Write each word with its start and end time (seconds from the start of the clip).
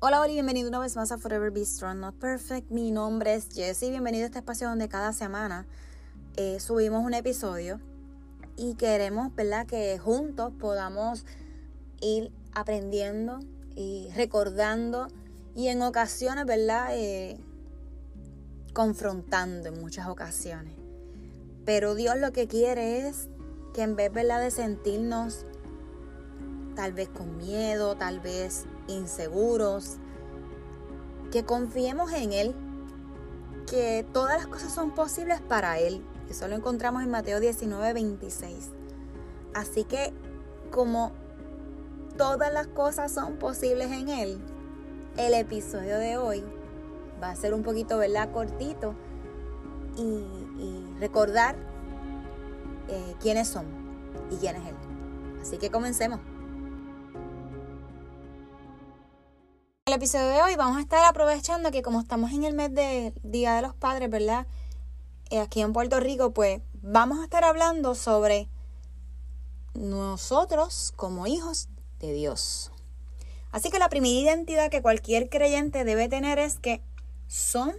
Hola, 0.00 0.20
hola 0.20 0.30
y 0.30 0.34
bienvenido 0.34 0.68
una 0.68 0.78
vez 0.78 0.94
más 0.94 1.10
a 1.10 1.18
Forever 1.18 1.50
Be 1.50 1.64
Strong 1.64 1.98
Not 1.98 2.14
Perfect. 2.20 2.70
Mi 2.70 2.92
nombre 2.92 3.34
es 3.34 3.48
Jessie. 3.52 3.90
Bienvenido 3.90 4.22
a 4.22 4.26
este 4.26 4.38
espacio 4.38 4.68
donde 4.68 4.88
cada 4.88 5.12
semana 5.12 5.66
eh, 6.36 6.60
subimos 6.60 7.04
un 7.04 7.14
episodio 7.14 7.80
y 8.56 8.74
queremos, 8.76 9.34
¿verdad?, 9.34 9.66
que 9.66 9.98
juntos 9.98 10.52
podamos 10.60 11.24
ir 12.00 12.30
aprendiendo 12.54 13.40
y 13.74 14.08
recordando 14.14 15.08
y 15.56 15.66
en 15.66 15.82
ocasiones, 15.82 16.46
¿verdad?, 16.46 16.90
eh, 16.92 17.40
confrontando 18.74 19.70
en 19.70 19.80
muchas 19.80 20.06
ocasiones. 20.06 20.74
Pero 21.64 21.96
Dios 21.96 22.16
lo 22.18 22.30
que 22.30 22.46
quiere 22.46 23.08
es 23.08 23.28
que 23.74 23.82
en 23.82 23.96
vez, 23.96 24.12
¿verdad?, 24.12 24.40
de 24.42 24.52
sentirnos 24.52 25.44
tal 26.78 26.92
vez 26.92 27.08
con 27.08 27.36
miedo, 27.38 27.96
tal 27.96 28.20
vez 28.20 28.64
inseguros, 28.86 29.96
que 31.32 31.44
confiemos 31.44 32.12
en 32.12 32.32
Él, 32.32 32.54
que 33.68 34.06
todas 34.12 34.36
las 34.36 34.46
cosas 34.46 34.72
son 34.72 34.92
posibles 34.92 35.40
para 35.40 35.80
Él. 35.80 36.04
Eso 36.30 36.46
lo 36.46 36.54
encontramos 36.54 37.02
en 37.02 37.10
Mateo 37.10 37.40
19, 37.40 37.94
26. 37.94 38.70
Así 39.54 39.82
que 39.82 40.12
como 40.70 41.10
todas 42.16 42.52
las 42.52 42.68
cosas 42.68 43.10
son 43.10 43.38
posibles 43.38 43.90
en 43.90 44.08
Él, 44.08 44.38
el 45.16 45.34
episodio 45.34 45.98
de 45.98 46.16
hoy 46.16 46.44
va 47.20 47.30
a 47.30 47.34
ser 47.34 47.54
un 47.54 47.64
poquito, 47.64 47.98
¿verdad? 47.98 48.30
Cortito 48.30 48.94
y, 49.96 50.22
recordar 51.00 51.56
eh, 52.86 53.14
quiénes 53.18 53.48
son 53.48 53.66
y 54.30 54.36
quién 54.36 54.54
es 54.54 54.68
Él. 54.68 54.76
Así 55.42 55.58
que 55.58 55.70
comencemos. 55.70 56.20
El 59.88 59.94
episodio 59.94 60.28
de 60.28 60.42
hoy 60.42 60.54
vamos 60.54 60.76
a 60.76 60.82
estar 60.82 61.02
aprovechando 61.06 61.70
que 61.70 61.80
como 61.80 61.98
estamos 61.98 62.32
en 62.32 62.44
el 62.44 62.52
mes 62.52 62.74
de 62.74 63.14
Día 63.22 63.54
de 63.54 63.62
los 63.62 63.74
Padres, 63.74 64.10
¿verdad? 64.10 64.46
Eh, 65.30 65.40
aquí 65.40 65.62
en 65.62 65.72
Puerto 65.72 65.98
Rico, 65.98 66.34
pues 66.34 66.60
vamos 66.74 67.20
a 67.20 67.24
estar 67.24 67.42
hablando 67.42 67.94
sobre 67.94 68.48
nosotros 69.72 70.92
como 70.94 71.26
hijos 71.26 71.70
de 72.00 72.12
Dios. 72.12 72.70
Así 73.50 73.70
que 73.70 73.78
la 73.78 73.88
primera 73.88 74.14
identidad 74.14 74.70
que 74.70 74.82
cualquier 74.82 75.30
creyente 75.30 75.84
debe 75.84 76.10
tener 76.10 76.38
es 76.38 76.58
que 76.58 76.82
son 77.26 77.72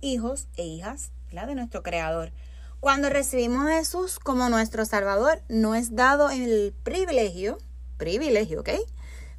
hijos 0.00 0.46
e 0.56 0.64
hijas 0.64 1.10
de 1.32 1.54
nuestro 1.56 1.82
Creador. 1.82 2.30
Cuando 2.78 3.10
recibimos 3.10 3.66
a 3.66 3.78
Jesús 3.78 4.20
como 4.20 4.48
nuestro 4.50 4.84
Salvador, 4.84 5.42
no 5.48 5.74
es 5.74 5.96
dado 5.96 6.30
el 6.30 6.72
privilegio, 6.84 7.58
privilegio, 7.96 8.60
¿ok? 8.60 8.70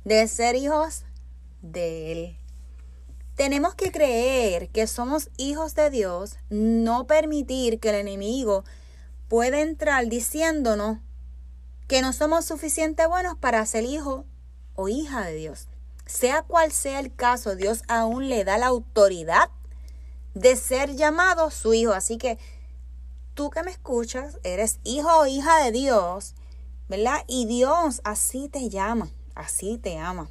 De 0.03 0.27
ser 0.27 0.57
hijos 0.57 1.05
de 1.71 2.11
Él. 2.11 2.37
Tenemos 3.35 3.75
que 3.75 3.91
creer 3.91 4.69
que 4.69 4.87
somos 4.87 5.29
hijos 5.37 5.75
de 5.75 5.89
Dios, 5.89 6.37
no 6.49 7.05
permitir 7.05 7.79
que 7.79 7.89
el 7.89 7.95
enemigo 7.95 8.63
pueda 9.27 9.59
entrar 9.59 10.07
diciéndonos 10.07 10.99
que 11.87 12.01
no 12.01 12.13
somos 12.13 12.45
suficientemente 12.45 13.07
buenos 13.07 13.37
para 13.37 13.65
ser 13.65 13.83
hijo 13.83 14.25
o 14.75 14.87
hija 14.87 15.25
de 15.25 15.33
Dios. 15.33 15.67
Sea 16.05 16.43
cual 16.43 16.71
sea 16.71 16.99
el 16.99 17.13
caso, 17.13 17.55
Dios 17.55 17.83
aún 17.87 18.29
le 18.29 18.43
da 18.43 18.57
la 18.57 18.67
autoridad 18.67 19.49
de 20.33 20.55
ser 20.55 20.95
llamado 20.95 21.51
su 21.51 21.73
hijo. 21.73 21.93
Así 21.93 22.17
que 22.17 22.37
tú 23.33 23.49
que 23.49 23.63
me 23.63 23.71
escuchas, 23.71 24.39
eres 24.43 24.79
hijo 24.83 25.09
o 25.09 25.25
hija 25.25 25.63
de 25.63 25.71
Dios, 25.71 26.35
¿verdad? 26.87 27.23
Y 27.27 27.47
Dios 27.47 28.01
así 28.03 28.49
te 28.49 28.69
llama, 28.69 29.09
así 29.33 29.77
te 29.77 29.97
ama. 29.97 30.29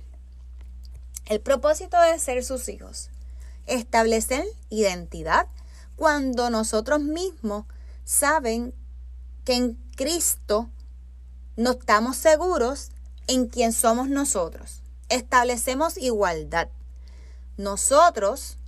El 1.26 1.40
propósito 1.40 1.98
de 2.00 2.18
ser 2.18 2.44
sus 2.44 2.68
hijos, 2.68 3.08
establecer 3.66 4.44
identidad 4.68 5.46
cuando 5.96 6.50
nosotros 6.50 7.00
mismos 7.00 7.64
saben 8.04 8.74
que 9.44 9.54
en 9.54 9.74
Cristo 9.96 10.68
no 11.56 11.72
estamos 11.72 12.16
seguros 12.16 12.90
en 13.26 13.46
quién 13.46 13.72
somos 13.72 14.08
nosotros. 14.08 14.82
Establecemos 15.08 15.96
igualdad. 15.96 16.68
Nosotros, 17.56 18.58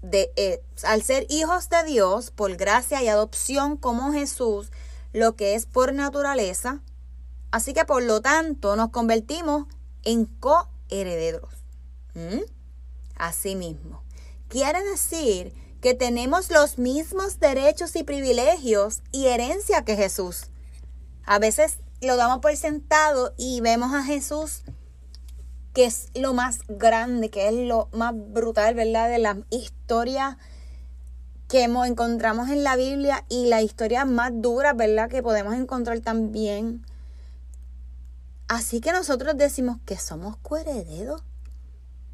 de, 0.00 0.32
eh, 0.36 0.62
al 0.84 1.02
ser 1.02 1.26
hijos 1.28 1.68
de 1.68 1.84
Dios 1.84 2.30
por 2.30 2.56
gracia 2.56 3.02
y 3.02 3.08
adopción 3.08 3.76
como 3.76 4.12
Jesús, 4.12 4.70
lo 5.12 5.36
que 5.36 5.54
es 5.54 5.66
por 5.66 5.92
naturaleza, 5.92 6.80
así 7.50 7.74
que 7.74 7.84
por 7.84 8.02
lo 8.02 8.22
tanto 8.22 8.74
nos 8.76 8.88
convertimos 8.90 9.66
en 10.04 10.24
co 10.24 10.68
herederos. 11.00 11.54
¿Mm? 12.14 12.42
Asimismo, 13.16 14.02
quiere 14.48 14.82
decir 14.84 15.54
que 15.80 15.94
tenemos 15.94 16.50
los 16.50 16.78
mismos 16.78 17.40
derechos 17.40 17.96
y 17.96 18.04
privilegios 18.04 19.02
y 19.10 19.26
herencia 19.26 19.84
que 19.84 19.96
Jesús. 19.96 20.44
A 21.24 21.38
veces 21.38 21.78
lo 22.00 22.16
damos 22.16 22.38
por 22.38 22.56
sentado 22.56 23.34
y 23.36 23.60
vemos 23.60 23.92
a 23.94 24.02
Jesús 24.02 24.62
que 25.72 25.86
es 25.86 26.10
lo 26.14 26.34
más 26.34 26.58
grande, 26.68 27.30
que 27.30 27.48
es 27.48 27.54
lo 27.54 27.88
más 27.92 28.12
brutal, 28.14 28.74
¿verdad? 28.74 29.08
De 29.08 29.18
la 29.18 29.38
historia 29.50 30.38
que 31.48 31.64
encontramos 31.64 32.48
en 32.48 32.64
la 32.64 32.76
Biblia 32.76 33.24
y 33.28 33.46
la 33.46 33.62
historia 33.62 34.04
más 34.04 34.32
dura, 34.34 34.72
¿verdad? 34.72 35.08
Que 35.08 35.22
podemos 35.22 35.54
encontrar 35.54 36.00
también 36.00 36.86
Así 38.48 38.80
que 38.80 38.92
nosotros 38.92 39.36
decimos 39.36 39.78
que 39.86 39.96
somos 39.96 40.36
coherederos 40.38 41.22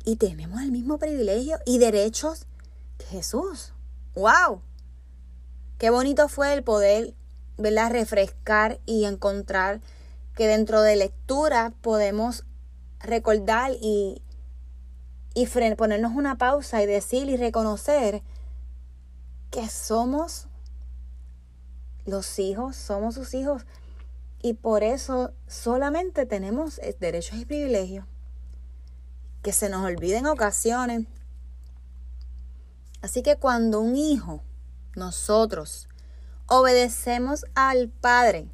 y 0.05 0.16
tenemos 0.16 0.62
el 0.62 0.71
mismo 0.71 0.99
privilegio 0.99 1.59
y 1.66 1.78
derechos 1.78 2.47
que 2.97 3.06
Jesús. 3.06 3.72
¡Wow! 4.15 4.62
Qué 5.78 5.91
bonito 5.91 6.28
fue 6.28 6.55
el 6.55 6.62
poder, 6.62 7.15
¿verdad? 7.56 7.91
Refrescar 7.91 8.81
y 8.87 9.05
encontrar 9.05 9.81
que 10.34 10.47
dentro 10.47 10.83
de 10.83 10.97
lectura 10.97 11.72
podemos 11.83 12.45
recordar 13.00 13.72
y, 13.81 14.22
y 15.34 15.47
ponernos 15.77 16.12
una 16.15 16.39
pausa 16.39 16.83
y 16.83 16.87
decir 16.87 17.28
y 17.28 17.37
reconocer 17.37 18.22
que 19.50 19.69
somos 19.69 20.49
los 22.06 22.39
hijos, 22.39 22.77
somos 22.77 23.15
sus 23.15 23.34
hijos 23.34 23.66
y 24.41 24.54
por 24.54 24.82
eso 24.82 25.32
solamente 25.47 26.26
tenemos 26.26 26.78
eh, 26.78 26.97
derechos 26.99 27.38
y 27.38 27.44
privilegios 27.44 28.06
que 29.43 29.53
se 29.53 29.69
nos 29.69 29.84
olviden 29.84 30.26
ocasiones. 30.26 31.06
Así 33.00 33.22
que 33.22 33.37
cuando 33.37 33.81
un 33.81 33.97
hijo, 33.97 34.43
nosotros, 34.97 35.88
obedecemos 36.47 37.47
al 37.54 37.88
Padre, 37.88 38.48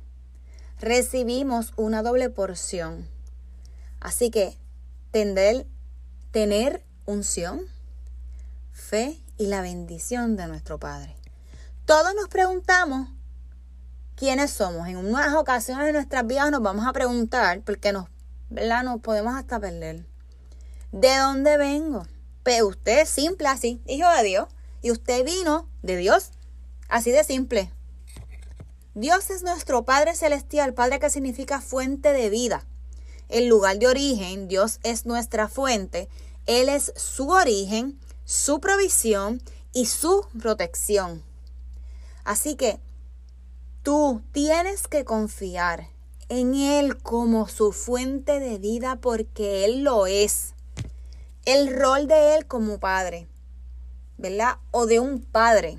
recibimos 0.78 1.72
una 1.76 2.02
doble 2.02 2.28
porción. 2.30 3.08
Así 4.00 4.30
que 4.30 4.58
tener, 5.10 5.66
tener 6.30 6.84
unción, 7.06 7.62
fe 8.72 9.20
y 9.38 9.46
la 9.46 9.62
bendición 9.62 10.36
de 10.36 10.46
nuestro 10.46 10.78
Padre. 10.78 11.16
Todos 11.86 12.14
nos 12.14 12.28
preguntamos 12.28 13.08
quiénes 14.16 14.50
somos. 14.50 14.88
En 14.88 14.96
unas 14.96 15.34
ocasiones 15.34 15.86
de 15.86 15.92
nuestras 15.92 16.26
vidas 16.26 16.50
nos 16.50 16.62
vamos 16.62 16.86
a 16.86 16.92
preguntar, 16.92 17.60
porque 17.62 17.92
nos, 17.92 18.06
¿verdad? 18.50 18.82
nos 18.82 19.00
podemos 19.00 19.34
hasta 19.34 19.60
perder. 19.60 20.06
¿De 20.92 21.16
dónde 21.16 21.56
vengo? 21.56 22.06
Pero 22.42 22.68
usted 22.68 23.00
es 23.00 23.08
simple 23.08 23.48
así, 23.48 23.80
hijo 23.86 24.08
de 24.10 24.22
Dios. 24.22 24.48
Y 24.82 24.90
usted 24.90 25.24
vino 25.24 25.68
de 25.82 25.96
Dios. 25.96 26.30
Así 26.88 27.10
de 27.10 27.24
simple. 27.24 27.72
Dios 28.94 29.30
es 29.30 29.42
nuestro 29.42 29.84
Padre 29.84 30.14
Celestial, 30.14 30.74
Padre 30.74 31.00
que 31.00 31.10
significa 31.10 31.60
fuente 31.60 32.12
de 32.12 32.30
vida. 32.30 32.64
El 33.28 33.48
lugar 33.48 33.78
de 33.78 33.88
origen, 33.88 34.46
Dios 34.46 34.78
es 34.82 35.06
nuestra 35.06 35.48
fuente. 35.48 36.08
Él 36.46 36.68
es 36.68 36.92
su 36.94 37.30
origen, 37.30 37.98
su 38.24 38.60
provisión 38.60 39.42
y 39.72 39.86
su 39.86 40.26
protección. 40.38 41.24
Así 42.22 42.54
que 42.54 42.78
Tú 43.84 44.22
tienes 44.32 44.88
que 44.88 45.04
confiar 45.04 45.90
en 46.30 46.54
Él 46.54 46.96
como 47.02 47.46
su 47.48 47.70
fuente 47.70 48.40
de 48.40 48.56
vida 48.56 48.96
porque 48.96 49.66
Él 49.66 49.84
lo 49.84 50.06
es. 50.06 50.54
El 51.44 51.78
rol 51.78 52.06
de 52.06 52.34
Él 52.34 52.46
como 52.46 52.80
padre, 52.80 53.28
¿verdad? 54.16 54.56
O 54.70 54.86
de 54.86 55.00
un 55.00 55.20
padre, 55.20 55.76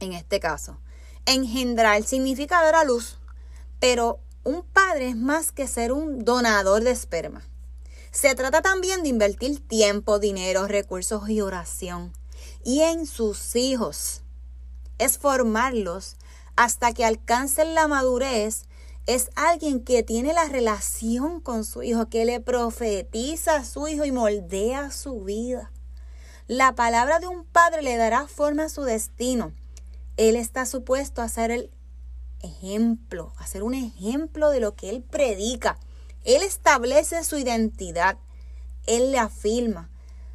en 0.00 0.12
este 0.12 0.38
caso. 0.38 0.76
Engendrar 1.24 2.02
significa 2.02 2.62
dar 2.62 2.74
a 2.74 2.84
luz, 2.84 3.18
pero 3.80 4.20
un 4.44 4.62
padre 4.62 5.08
es 5.08 5.16
más 5.16 5.50
que 5.50 5.66
ser 5.66 5.92
un 5.92 6.26
donador 6.26 6.84
de 6.84 6.90
esperma. 6.90 7.42
Se 8.10 8.34
trata 8.34 8.60
también 8.60 9.02
de 9.02 9.08
invertir 9.08 9.66
tiempo, 9.66 10.18
dinero, 10.18 10.68
recursos 10.68 11.26
y 11.30 11.40
oración. 11.40 12.12
Y 12.64 12.80
en 12.80 13.06
sus 13.06 13.56
hijos. 13.56 14.20
Es 14.98 15.16
formarlos 15.16 16.16
hasta 16.58 16.92
que 16.92 17.04
alcancen 17.04 17.76
la 17.76 17.86
madurez 17.86 18.64
es 19.06 19.30
alguien 19.36 19.84
que 19.84 20.02
tiene 20.02 20.32
la 20.32 20.46
relación 20.46 21.40
con 21.40 21.64
su 21.64 21.84
hijo, 21.84 22.08
que 22.08 22.24
le 22.24 22.40
profetiza 22.40 23.54
a 23.54 23.64
su 23.64 23.86
hijo 23.86 24.04
y 24.04 24.10
moldea 24.10 24.90
su 24.90 25.22
vida. 25.22 25.70
La 26.48 26.74
palabra 26.74 27.20
de 27.20 27.28
un 27.28 27.44
padre 27.44 27.82
le 27.82 27.96
dará 27.96 28.26
forma 28.26 28.64
a 28.64 28.68
su 28.70 28.82
destino. 28.82 29.52
Él 30.16 30.34
está 30.34 30.66
supuesto 30.66 31.22
a 31.22 31.28
ser 31.28 31.52
el 31.52 31.70
ejemplo, 32.42 33.32
a 33.36 33.46
ser 33.46 33.62
un 33.62 33.74
ejemplo 33.74 34.50
de 34.50 34.58
lo 34.58 34.74
que 34.74 34.90
él 34.90 35.00
predica. 35.00 35.78
Él 36.24 36.42
establece 36.42 37.22
su 37.22 37.38
identidad, 37.38 38.18
él 38.88 39.12
le 39.12 39.20
afirma. 39.20 39.90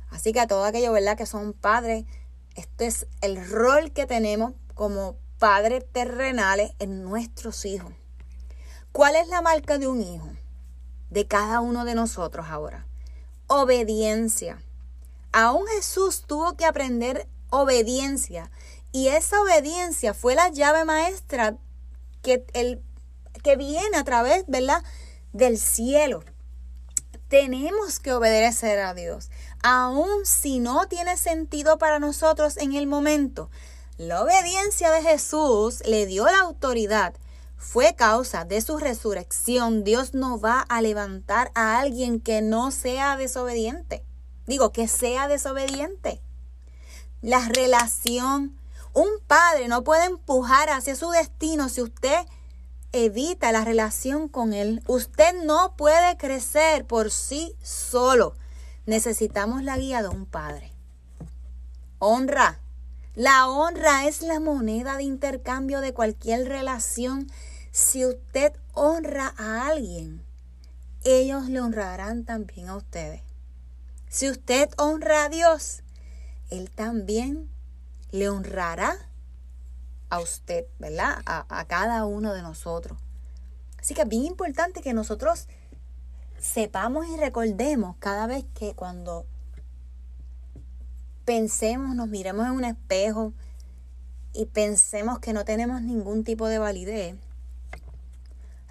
Así 0.10 0.32
que 0.32 0.40
a 0.40 0.48
todo 0.48 0.64
aquello, 0.64 0.94
¿verdad? 0.94 1.18
Que 1.18 1.26
son 1.26 1.52
padres, 1.52 2.06
este 2.56 2.86
es 2.86 3.08
el 3.20 3.46
rol 3.46 3.92
que 3.92 4.06
tenemos 4.06 4.54
como 4.74 5.18
padres 5.40 5.84
terrenales 5.92 6.72
en 6.80 7.04
nuestros 7.04 7.66
hijos. 7.66 7.92
¿Cuál 8.92 9.16
es 9.16 9.28
la 9.28 9.42
marca 9.42 9.78
de 9.78 9.88
un 9.88 10.02
hijo? 10.02 10.30
De 11.10 11.28
cada 11.28 11.62
uno 11.62 11.86
de 11.86 11.96
nosotros 11.96 12.48
ahora. 12.50 12.86
Obediencia. 13.48 14.62
Aún 15.32 15.66
Jesús 15.68 16.26
tuvo 16.28 16.56
que 16.56 16.66
aprender 16.66 17.28
obediencia. 17.50 18.52
Y 18.92 19.08
esa 19.08 19.42
obediencia 19.42 20.14
fue 20.14 20.36
la 20.36 20.50
llave 20.50 20.86
maestra 20.86 21.58
que, 22.22 22.46
el, 22.54 22.82
que 23.44 23.56
viene 23.56 23.98
a 23.98 24.04
través, 24.04 24.46
¿verdad? 24.48 24.84
Del 25.34 25.58
cielo. 25.58 26.24
Tenemos 27.28 28.00
que 28.00 28.14
obedecer 28.14 28.80
a 28.80 28.94
Dios. 28.94 29.32
Aún 29.64 30.26
si 30.26 30.60
no 30.60 30.88
tiene 30.88 31.18
sentido 31.18 31.80
para 31.80 31.98
nosotros 31.98 32.58
en 32.58 32.74
el 32.74 32.86
momento. 32.86 33.50
La 33.98 34.24
obediencia 34.24 34.92
de 34.92 35.02
Jesús 35.04 35.82
le 35.86 36.06
dio 36.06 36.26
la 36.26 36.40
autoridad 36.40 37.14
fue 37.64 37.96
causa 37.96 38.44
de 38.44 38.60
su 38.62 38.78
resurrección, 38.78 39.84
Dios 39.84 40.14
no 40.14 40.40
va 40.40 40.60
a 40.62 40.82
levantar 40.82 41.50
a 41.56 41.80
alguien 41.80 42.20
que 42.20 42.42
no 42.42 42.72
sea 42.72 43.16
desobediente. 43.16 44.04
Digo, 44.46 44.72
que 44.74 44.88
sea 44.90 45.30
desobediente. 45.30 46.22
La 47.22 47.48
relación, 47.48 48.60
un 48.94 49.08
padre 49.28 49.70
no 49.70 49.84
puede 49.84 50.06
empujar 50.06 50.70
hacia 50.70 50.96
su 50.96 51.10
destino 51.12 51.70
si 51.70 51.82
usted 51.82 52.26
evita 52.92 53.52
la 53.54 53.64
relación 53.64 54.28
con 54.28 54.54
él. 54.54 54.84
Usted 54.88 55.34
no 55.46 55.76
puede 55.78 56.18
crecer 56.18 56.86
por 56.86 57.12
sí 57.12 57.56
solo. 57.64 58.36
Necesitamos 58.86 59.64
la 59.64 59.78
guía 59.78 60.02
de 60.02 60.10
un 60.10 60.26
padre. 60.26 60.74
Honra. 61.98 62.60
La 63.16 63.48
honra 63.48 64.08
es 64.08 64.24
la 64.24 64.40
moneda 64.40 64.98
de 64.98 65.04
intercambio 65.04 65.82
de 65.82 65.94
cualquier 65.94 66.48
relación 66.48 67.28
si 67.72 68.06
usted 68.06 68.54
honra 68.74 69.36
a 69.38 69.68
alguien, 69.68 70.26
ellos 71.04 71.48
le 71.48 71.60
honrarán 71.60 72.26
también 72.26 72.70
a 72.70 72.76
ustedes. 72.76 73.22
Si 74.10 74.30
usted 74.30 74.70
honra 74.78 75.26
a 75.26 75.30
Dios, 75.30 75.84
Él 76.50 76.72
también 76.72 77.50
le 78.10 78.30
honrará 78.30 78.96
a 80.10 80.20
usted, 80.20 80.66
¿verdad? 80.80 81.22
A, 81.26 81.46
a, 81.50 81.66
cada 81.66 82.06
uno 82.06 82.34
de 82.34 82.42
nosotros. 82.42 83.00
Así 83.80 83.94
que 83.94 84.04
es 84.04 84.08
bien 84.08 84.26
importante 84.26 84.82
que 84.82 84.94
nosotros 84.94 85.48
sepamos 86.40 87.08
y 87.08 87.18
recordemos 87.18 87.96
cada 88.00 88.26
vez 88.26 88.46
que 88.56 88.74
cuando 88.74 89.26
pensemos, 91.26 91.96
nos 91.96 92.08
miremos 92.08 92.46
en 92.46 92.54
un 92.54 92.66
espejo 92.66 93.34
y 94.34 94.46
pensemos 94.46 95.20
que 95.20 95.34
no 95.34 95.46
tenemos 95.46 95.82
ningún 95.82 96.24
tipo 96.24 96.48
de 96.48 96.60
validez, 96.60 97.16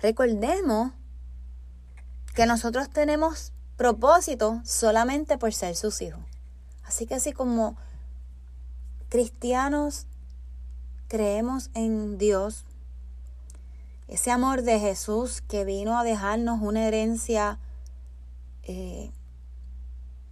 Recordemos 0.03 0.91
que 2.35 2.45
nosotros 2.45 2.91
tenemos 2.91 3.53
propósito 3.77 4.61
solamente 4.65 5.39
por 5.39 5.55
ser 5.55 5.77
sus 5.77 6.03
hijos. 6.03 6.21
Así 6.83 7.07
que 7.07 7.15
así 7.15 7.33
como 7.33 7.77
cristianos 9.09 10.07
creemos 11.07 11.71
en 11.75 12.19
Dios, 12.19 12.65
ese 14.09 14.33
amor 14.33 14.63
de 14.63 14.81
Jesús 14.81 15.41
que 15.41 15.65
vino 15.65 15.97
a 15.97 16.03
dejarnos 16.03 16.61
una 16.61 16.85
herencia 16.89 17.61
eh, 18.65 19.13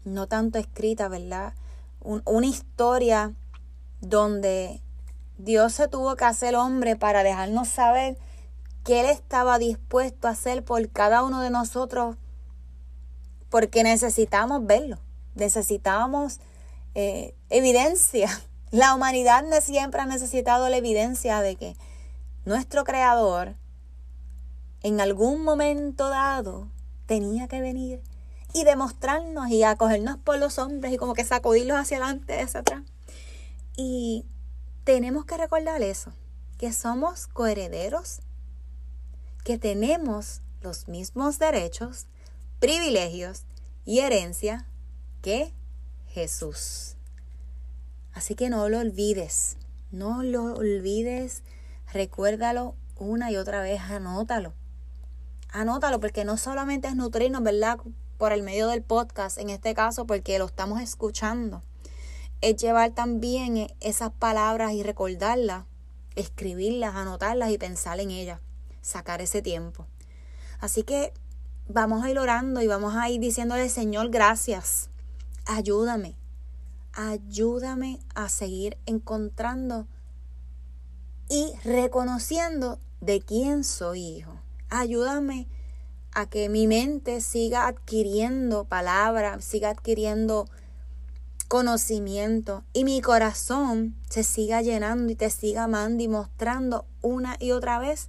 no 0.05 0.27
tanto 0.27 0.59
escrita, 0.59 1.07
¿verdad? 1.07 1.55
Una 2.01 2.47
historia 2.47 3.35
donde 4.01 4.81
Dios 5.39 5.75
se 5.75 5.89
tuvo 5.89 6.17
que 6.17 6.25
hacer 6.25 6.57
hombre 6.57 6.97
para 6.97 7.23
dejarnos 7.23 7.69
saber 7.69 8.19
que 8.85 9.01
Él 9.01 9.07
estaba 9.07 9.59
dispuesto 9.59 10.29
a 10.29 10.33
hacer 10.33 10.65
por 10.65 10.89
cada 10.91 11.23
uno 11.23 11.41
de 11.41 11.51
nosotros, 11.51 12.17
porque 13.51 13.83
necesitamos 13.83 14.65
verlo, 14.67 14.99
necesitamos 15.35 16.41
eh, 16.95 17.35
evidencia. 17.49 18.29
La 18.71 18.95
humanidad 18.95 19.45
siempre 19.61 20.01
ha 20.01 20.07
necesitado 20.07 20.69
la 20.69 20.77
evidencia 20.77 21.41
de 21.41 21.57
que 21.57 21.77
nuestro 22.45 22.85
Creador 22.85 23.57
en 24.83 25.01
algún 25.01 25.43
momento 25.43 26.09
dado 26.09 26.69
tenía 27.07 27.49
que 27.49 27.61
venir 27.61 28.01
y 28.53 28.65
demostrarnos 28.65 29.49
y 29.49 29.63
acogernos 29.63 30.19
por 30.19 30.39
los 30.39 30.59
hombres 30.59 30.93
y 30.93 30.97
como 30.97 31.15
que 31.15 31.25
sacudirlos 31.25 31.79
hacia 31.79 31.99
adelante, 31.99 32.41
hacia 32.41 32.61
atrás. 32.61 32.83
Y 33.77 34.27
tenemos 34.85 35.25
que 35.25 35.37
recordar 35.37 35.83
eso, 35.83 36.13
que 36.59 36.73
somos 36.73 37.27
coherederos 37.27 38.21
que 39.45 39.59
tenemos 39.59 40.43
los 40.61 40.89
mismos 40.89 41.39
derechos, 41.39 42.07
privilegios 42.59 43.45
y 43.85 44.01
herencia 44.01 44.67
que 45.23 45.53
Jesús. 46.09 46.97
Así 48.13 48.35
que 48.35 48.51
no 48.51 48.69
lo 48.69 48.79
olvides, 48.79 49.57
no 49.91 50.23
lo 50.23 50.55
olvides, 50.55 51.43
recuérdalo 51.93 52.75
una 52.97 53.31
y 53.31 53.37
otra 53.37 53.63
vez, 53.63 53.81
anótalo. 53.81 54.53
Anótalo 55.49 56.01
porque 56.01 56.25
no 56.25 56.37
solamente 56.37 56.89
es 56.89 56.97
nutrirnos, 56.97 57.43
¿verdad? 57.43 57.79
Por 58.21 58.35
el 58.35 58.43
medio 58.43 58.69
del 58.69 58.83
podcast, 58.83 59.39
en 59.39 59.49
este 59.49 59.73
caso 59.73 60.07
porque 60.07 60.39
lo 60.39 60.45
estamos 60.45 60.83
escuchando. 60.83 61.63
Es 62.43 62.59
llevar 62.59 62.91
también 62.91 63.73
esas 63.81 64.13
palabras 64.13 64.73
y 64.75 64.83
recordarlas, 64.83 65.65
escribirlas, 66.17 66.95
anotarlas 66.97 67.51
y 67.51 67.57
pensar 67.57 67.99
en 67.99 68.11
ellas 68.11 68.39
sacar 68.83 69.23
ese 69.23 69.41
tiempo. 69.41 69.87
Así 70.59 70.83
que 70.83 71.15
vamos 71.67 72.05
a 72.05 72.11
ir 72.11 72.19
orando 72.19 72.61
y 72.61 72.67
vamos 72.67 72.95
a 72.95 73.09
ir 73.09 73.23
diciéndole, 73.23 73.71
Señor, 73.71 74.11
gracias. 74.11 74.91
Ayúdame. 75.47 76.15
Ayúdame 76.93 78.01
a 78.15 78.29
seguir 78.29 78.77
encontrando 78.85 79.87
y 81.31 81.55
reconociendo 81.65 82.79
de 83.01 83.23
quién 83.23 83.65
soy 83.65 84.03
hijo. 84.03 84.35
Ayúdame 84.69 85.49
a 86.13 86.27
que 86.27 86.49
mi 86.49 86.67
mente 86.67 87.21
siga 87.21 87.67
adquiriendo 87.67 88.65
palabras, 88.65 89.45
siga 89.45 89.71
adquiriendo 89.71 90.49
conocimiento 91.49 92.63
y 92.73 92.85
mi 92.85 93.01
corazón 93.01 93.97
se 94.09 94.23
siga 94.23 94.63
llenando 94.63 95.13
y 95.13 95.17
te 95.17 95.31
siga 95.31 95.65
amando 95.65 96.03
y 96.03 96.09
mostrando 96.09 96.87
una 97.03 97.37
y 97.41 97.51
otra 97.51 97.79
vez 97.79 98.09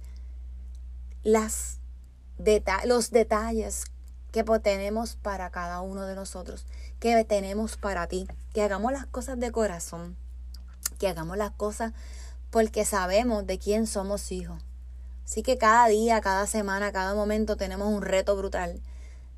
las 1.24 1.78
los 2.84 3.10
detalles 3.10 3.84
que 4.32 4.44
tenemos 4.44 5.16
para 5.16 5.50
cada 5.50 5.80
uno 5.80 6.06
de 6.06 6.14
nosotros, 6.14 6.66
que 6.98 7.24
tenemos 7.24 7.76
para 7.76 8.06
ti, 8.06 8.26
que 8.54 8.62
hagamos 8.62 8.92
las 8.92 9.06
cosas 9.06 9.38
de 9.38 9.52
corazón, 9.52 10.16
que 10.98 11.08
hagamos 11.08 11.36
las 11.36 11.50
cosas 11.52 11.92
porque 12.50 12.84
sabemos 12.84 13.46
de 13.46 13.58
quién 13.58 13.86
somos 13.86 14.32
hijos. 14.32 14.62
Así 15.32 15.42
que 15.42 15.56
cada 15.56 15.86
día, 15.86 16.20
cada 16.20 16.46
semana, 16.46 16.92
cada 16.92 17.14
momento 17.14 17.56
tenemos 17.56 17.88
un 17.88 18.02
reto 18.02 18.36
brutal 18.36 18.82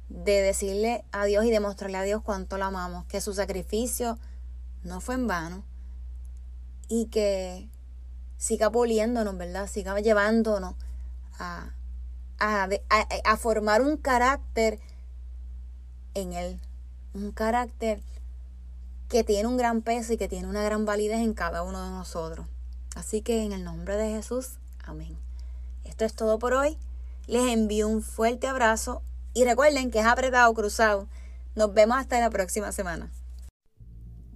de 0.09 0.43
decirle 0.43 1.05
a 1.13 1.25
Dios 1.25 1.45
y 1.45 1.53
demostrarle 1.53 1.99
a 1.99 2.03
Dios 2.03 2.21
cuánto 2.21 2.59
lo 2.59 2.65
amamos, 2.65 3.05
que 3.05 3.21
su 3.21 3.33
sacrificio 3.33 4.19
no 4.83 5.01
fue 5.01 5.15
en 5.15 5.29
vano 5.29 5.63
y 6.89 7.07
que 7.07 7.69
siga 8.39 8.73
poliéndonos, 8.73 9.39
¿verdad? 9.39 9.69
Siga 9.69 10.01
llevándonos 10.01 10.75
a, 11.39 11.71
a, 12.41 13.37
formar 13.37 13.81
un 13.81 13.97
carácter 13.97 14.81
en 16.15 16.33
él, 16.33 16.61
un 17.13 17.31
carácter 17.31 18.03
que 19.09 19.23
tiene 19.23 19.47
un 19.47 19.57
gran 19.57 19.81
peso 19.81 20.15
y 20.15 20.17
que 20.17 20.27
tiene 20.27 20.49
una 20.49 20.65
gran 20.65 20.87
validez 20.87 21.21
en 21.21 21.35
cada 21.35 21.63
uno 21.63 21.85
de 21.85 21.91
nosotros. 21.91 22.49
Así 22.97 23.23
que 23.23 23.45
en 23.45 23.53
el 23.53 23.63
nombre 23.63 23.97
de 23.97 24.11
Jesús, 24.11 24.59
amén. 24.83 25.17
Esto 25.85 26.05
es 26.05 26.15
todo 26.15 26.39
por 26.39 26.55
hoy. 26.55 26.79
Les 27.27 27.53
envío 27.53 27.89
un 27.89 28.03
fuerte 28.03 28.47
abrazo 28.47 29.03
y 29.33 29.45
recuerden 29.45 29.91
que 29.91 30.01
es 30.01 30.07
apretado 30.07 30.53
cruzado. 30.55 31.09
Nos 31.55 31.73
vemos 31.73 31.99
hasta 31.99 32.21
la 32.21 32.31
próxima 32.31 32.73
semana. 32.73 33.11